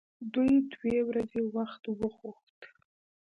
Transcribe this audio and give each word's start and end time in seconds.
دوی 0.33 0.53
دوې 0.71 0.97
ورځې 1.09 1.41
وخت 1.55 1.81
وغوښت. 1.99 2.59